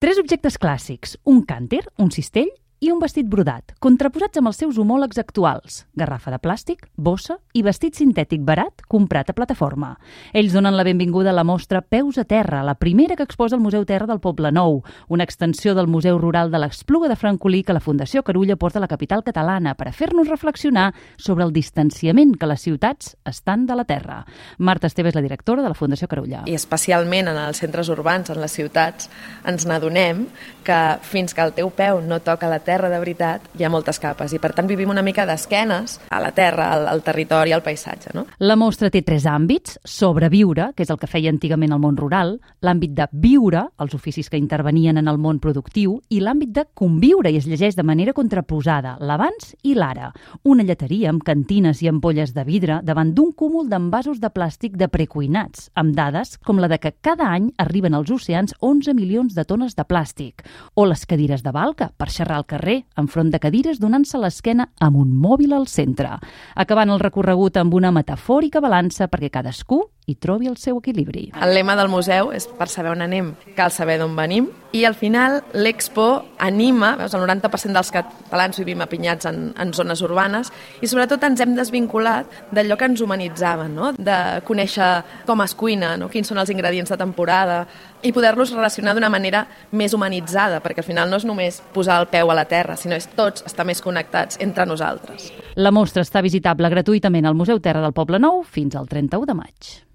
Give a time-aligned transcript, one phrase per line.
[0.00, 2.46] Tres objectes clàssics, un cànter, un cistell
[2.80, 7.60] i un vestit brodat, contraposats amb els seus homòlegs actuals, garrafa de plàstic, bossa i
[7.62, 9.90] vestit sintètic barat comprat a plataforma.
[10.32, 13.60] Ells donen la benvinguda a la mostra Peus a Terra, la primera que exposa el
[13.60, 17.76] Museu Terra del Poble Nou, una extensió del Museu Rural de l'Espluga de Francolí que
[17.76, 22.32] la Fundació Carulla porta a la capital catalana per a fer-nos reflexionar sobre el distanciament
[22.40, 24.22] que les ciutats estan de la terra.
[24.56, 26.46] Marta Esteve és la directora de la Fundació Carulla.
[26.48, 29.12] I especialment en els centres urbans, en les ciutats,
[29.44, 30.24] ens n'adonem
[30.64, 33.72] que fins que el teu peu no toca la terra terra de veritat hi ha
[33.72, 37.50] moltes capes i per tant vivim una mica d'esquenes a la terra, al, al territori,
[37.52, 38.12] al paisatge.
[38.14, 38.26] No?
[38.38, 42.36] La mostra té tres àmbits, sobreviure, que és el que feia antigament el món rural,
[42.62, 47.32] l'àmbit de viure, els oficis que intervenien en el món productiu, i l'àmbit de conviure,
[47.32, 50.12] i es llegeix de manera contraposada, l'abans i l'ara.
[50.44, 54.90] Una lleteria amb cantines i ampolles de vidre davant d'un cúmul d'envasos de plàstic de
[54.92, 59.44] precuinats, amb dades com la de que cada any arriben als oceans 11 milions de
[59.44, 63.40] tones de plàstic, o les cadires de balca per xerrar al carrer carrer, enfront de
[63.40, 66.18] cadires, donant-se l'esquena amb un mòbil al centre,
[66.54, 71.28] acabant el recorregut amb una metafòrica balança perquè cadascú hi trobi el seu equilibri.
[71.40, 74.94] El lema del museu és per saber on anem, cal saber d'on venim, i al
[74.94, 76.06] final l'Expo
[76.38, 81.42] anima, veus, el 90% dels catalans vivim apinyats en, en zones urbanes, i sobretot ens
[81.42, 83.90] hem desvinculat d'allò que ens humanitzaven, no?
[83.98, 84.90] de conèixer
[85.26, 86.10] com es cuina, no?
[86.10, 87.64] quins són els ingredients de temporada,
[88.02, 89.44] i poder-los relacionar d'una manera
[89.76, 92.96] més humanitzada, perquè al final no és només posar el peu a la terra, sinó
[92.96, 95.32] és tots estar més connectats entre nosaltres.
[95.58, 99.36] La mostra està visitable gratuïtament al Museu Terra del Poble Nou fins al 31 de
[99.36, 99.80] maig.